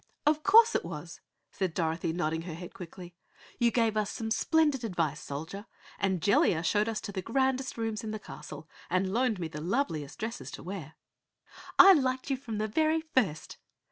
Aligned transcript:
"Of 0.25 0.41
course 0.41 0.73
it 0.73 0.83
was," 0.83 1.21
said 1.51 1.75
Dorothy 1.75 2.11
nodding 2.11 2.41
her 2.41 2.55
head 2.55 2.73
quickly. 2.73 3.13
"You 3.59 3.69
gave 3.69 3.95
us 3.95 4.09
some 4.09 4.31
splendid 4.31 4.83
advice, 4.83 5.19
Soldier, 5.21 5.67
and 5.99 6.21
Jellia 6.23 6.63
showed 6.63 6.89
us 6.89 6.99
to 7.01 7.11
the 7.11 7.21
grandest 7.21 7.77
rooms 7.77 8.03
in 8.03 8.09
the 8.09 8.17
castle 8.17 8.67
and 8.89 9.13
loaned 9.13 9.39
me 9.39 9.47
the 9.47 9.61
loveliest 9.61 10.17
dresses 10.17 10.49
to 10.53 10.63
wear." 10.63 10.95
"I 11.77 11.93
liked 11.93 12.31
you 12.31 12.37
from 12.37 12.57
the 12.57 12.67
very 12.67 13.01
first!" 13.13 13.57